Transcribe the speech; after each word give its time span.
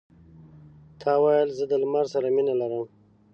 تا 0.99 1.11
ویل 1.23 1.49
زه 1.57 1.65
د 1.71 1.73
لمر 1.81 2.05
سره 2.13 2.27
مینه 2.35 2.53
لرم. 2.61 2.85